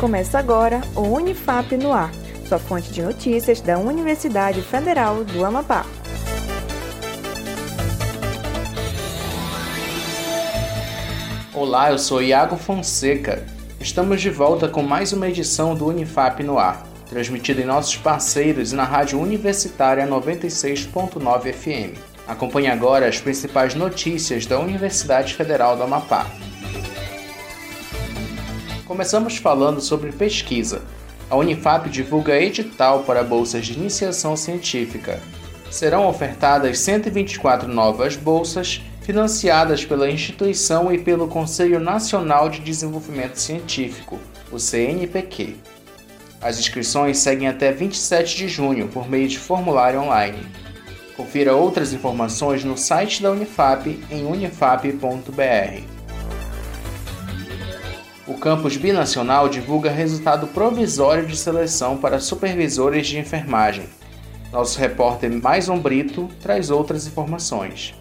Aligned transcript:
Começa 0.00 0.38
agora 0.38 0.80
o 0.96 1.02
Unifap 1.02 1.76
no 1.76 1.92
Ar, 1.92 2.10
sua 2.48 2.58
fonte 2.58 2.90
de 2.90 3.02
notícias 3.02 3.60
da 3.60 3.76
Universidade 3.76 4.62
Federal 4.62 5.24
do 5.24 5.44
Amapá. 5.44 5.84
Olá, 11.52 11.90
eu 11.90 11.98
sou 11.98 12.22
Iago 12.22 12.56
Fonseca. 12.56 13.44
Estamos 13.78 14.22
de 14.22 14.30
volta 14.30 14.66
com 14.68 14.82
mais 14.82 15.12
uma 15.12 15.28
edição 15.28 15.74
do 15.74 15.88
Unifap 15.88 16.42
no 16.42 16.58
Ar, 16.58 16.82
transmitida 17.06 17.60
em 17.60 17.66
nossos 17.66 17.98
parceiros 17.98 18.72
e 18.72 18.76
na 18.76 18.84
Rádio 18.84 19.20
Universitária 19.20 20.06
96.9 20.06 21.52
FM. 21.52 21.98
Acompanhe 22.26 22.68
agora 22.68 23.06
as 23.06 23.20
principais 23.20 23.74
notícias 23.74 24.46
da 24.46 24.58
Universidade 24.58 25.34
Federal 25.34 25.76
do 25.76 25.82
Amapá. 25.82 26.26
Começamos 28.90 29.36
falando 29.36 29.80
sobre 29.80 30.10
pesquisa. 30.10 30.82
A 31.30 31.36
Unifap 31.36 31.88
divulga 31.88 32.36
edital 32.36 33.04
para 33.04 33.22
bolsas 33.22 33.64
de 33.64 33.74
iniciação 33.74 34.34
científica. 34.36 35.20
Serão 35.70 36.08
ofertadas 36.08 36.80
124 36.80 37.68
novas 37.68 38.16
bolsas 38.16 38.82
financiadas 39.02 39.84
pela 39.84 40.10
instituição 40.10 40.92
e 40.92 40.98
pelo 40.98 41.28
Conselho 41.28 41.78
Nacional 41.78 42.48
de 42.48 42.58
Desenvolvimento 42.58 43.36
Científico, 43.36 44.18
o 44.50 44.58
CNPq. 44.58 45.54
As 46.42 46.58
inscrições 46.58 47.18
seguem 47.18 47.46
até 47.46 47.70
27 47.70 48.36
de 48.36 48.48
junho 48.48 48.88
por 48.88 49.08
meio 49.08 49.28
de 49.28 49.38
formulário 49.38 50.00
online. 50.00 50.44
Confira 51.16 51.54
outras 51.54 51.92
informações 51.92 52.64
no 52.64 52.76
site 52.76 53.22
da 53.22 53.30
Unifap 53.30 53.86
em 54.10 54.26
unifap.br. 54.26 55.99
O 58.30 58.34
campus 58.34 58.76
binacional 58.76 59.48
divulga 59.48 59.90
resultado 59.90 60.46
provisório 60.46 61.26
de 61.26 61.36
seleção 61.36 61.96
para 61.96 62.20
supervisores 62.20 63.08
de 63.08 63.18
enfermagem. 63.18 63.86
Nosso 64.52 64.78
repórter 64.78 65.28
Maison 65.28 65.76
Brito 65.80 66.28
traz 66.40 66.70
outras 66.70 67.08
informações. 67.08 67.92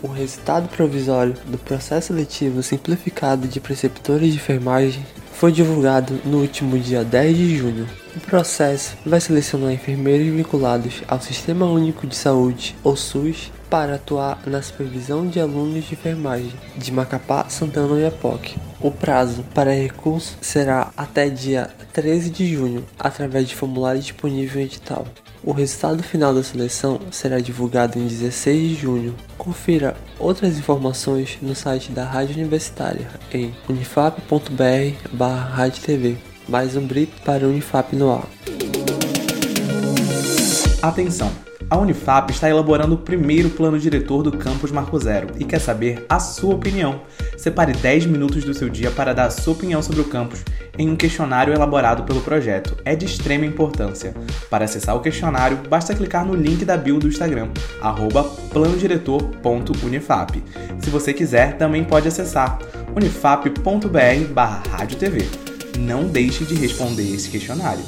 O 0.00 0.06
resultado 0.06 0.68
provisório 0.68 1.34
do 1.46 1.58
processo 1.58 2.08
seletivo 2.08 2.62
simplificado 2.62 3.48
de 3.48 3.58
preceptores 3.58 4.30
de 4.30 4.36
enfermagem 4.36 5.04
foi 5.32 5.50
divulgado 5.50 6.20
no 6.24 6.42
último 6.42 6.78
dia 6.78 7.02
10 7.02 7.36
de 7.36 7.56
junho. 7.56 7.88
O 8.16 8.20
processo 8.20 8.96
vai 9.04 9.20
selecionar 9.20 9.74
enfermeiros 9.74 10.34
vinculados 10.34 11.02
ao 11.06 11.20
Sistema 11.20 11.66
Único 11.66 12.06
de 12.06 12.16
Saúde, 12.16 12.74
ou 12.82 12.96
SUS, 12.96 13.52
para 13.68 13.96
atuar 13.96 14.40
na 14.46 14.62
supervisão 14.62 15.26
de 15.26 15.38
alunos 15.38 15.84
de 15.84 15.92
enfermagem 15.92 16.54
de 16.78 16.90
Macapá, 16.90 17.46
Santana 17.50 18.00
e 18.00 18.06
Apoque. 18.06 18.56
O 18.80 18.90
prazo 18.90 19.44
para 19.54 19.74
recurso 19.74 20.38
será 20.40 20.90
até 20.96 21.28
dia 21.28 21.68
13 21.92 22.30
de 22.30 22.54
junho, 22.54 22.86
através 22.98 23.48
de 23.48 23.54
formulário 23.54 24.00
disponível 24.00 24.62
em 24.62 24.64
edital. 24.64 25.06
O 25.44 25.52
resultado 25.52 26.02
final 26.02 26.32
da 26.32 26.42
seleção 26.42 26.98
será 27.10 27.38
divulgado 27.38 27.98
em 27.98 28.06
16 28.06 28.70
de 28.70 28.76
junho. 28.76 29.14
Confira 29.36 29.94
outras 30.18 30.56
informações 30.56 31.36
no 31.42 31.54
site 31.54 31.92
da 31.92 32.06
Rádio 32.06 32.36
Universitária 32.36 33.10
em 33.30 33.54
unifap.br/radiotv. 33.68 36.16
Mais 36.48 36.76
um 36.76 36.86
brito 36.86 37.20
para 37.22 37.44
o 37.44 37.50
Unifap 37.50 37.96
no 37.96 38.12
ar. 38.12 38.22
Atenção! 40.80 41.32
A 41.68 41.76
Unifap 41.76 42.30
está 42.30 42.48
elaborando 42.48 42.94
o 42.94 42.98
primeiro 42.98 43.50
plano 43.50 43.76
diretor 43.76 44.22
do 44.22 44.30
campus 44.30 44.70
Marco 44.70 44.96
Zero 45.00 45.30
e 45.36 45.44
quer 45.44 45.58
saber 45.58 46.06
a 46.08 46.20
sua 46.20 46.54
opinião. 46.54 47.00
Separe 47.36 47.72
10 47.72 48.06
minutos 48.06 48.44
do 48.44 48.54
seu 48.54 48.68
dia 48.68 48.92
para 48.92 49.12
dar 49.12 49.26
a 49.26 49.30
sua 49.30 49.54
opinião 49.54 49.82
sobre 49.82 50.00
o 50.00 50.04
campus 50.04 50.44
em 50.78 50.88
um 50.88 50.94
questionário 50.94 51.52
elaborado 51.52 52.04
pelo 52.04 52.20
projeto. 52.20 52.76
É 52.84 52.94
de 52.94 53.06
extrema 53.06 53.44
importância. 53.44 54.14
Para 54.48 54.66
acessar 54.66 54.94
o 54.94 55.00
questionário, 55.00 55.58
basta 55.68 55.92
clicar 55.92 56.24
no 56.24 56.36
link 56.36 56.64
da 56.64 56.76
bio 56.76 57.00
do 57.00 57.08
Instagram, 57.08 57.48
planodiretor.unifap. 58.52 60.44
Se 60.78 60.90
você 60.90 61.12
quiser, 61.12 61.58
também 61.58 61.82
pode 61.82 62.06
acessar 62.06 62.60
unifap.br/radiotv. 62.94 65.45
Não 65.78 66.08
deixe 66.08 66.44
de 66.44 66.54
responder 66.54 67.14
esse 67.14 67.28
questionário. 67.28 67.84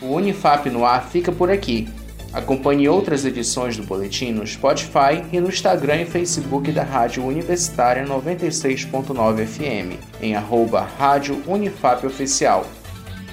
O 0.00 0.14
Unifap 0.14 0.68
no 0.70 0.84
ar 0.84 1.08
fica 1.08 1.32
por 1.32 1.50
aqui. 1.50 1.88
Acompanhe 2.32 2.88
outras 2.88 3.24
edições 3.24 3.76
do 3.76 3.82
boletim 3.82 4.30
no 4.30 4.46
Spotify 4.46 5.24
e 5.32 5.40
no 5.40 5.48
Instagram 5.48 6.02
e 6.02 6.06
Facebook 6.06 6.70
da 6.70 6.82
Rádio 6.82 7.24
Universitária 7.24 8.04
96.9 8.04 9.46
FM, 9.46 9.98
em 10.20 10.36
arroba 10.36 10.82
Rádio 10.98 11.42
Unifap 11.46 12.06
Oficial. 12.06 12.66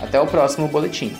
Até 0.01 0.19
o 0.19 0.25
próximo 0.25 0.67
boletim. 0.67 1.13